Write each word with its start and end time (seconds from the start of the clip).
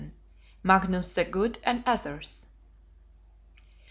MAGNUS 0.63 1.13
THE 1.13 1.23
GOOD 1.23 1.59
AND 1.63 1.83
OTHERS. 1.85 2.47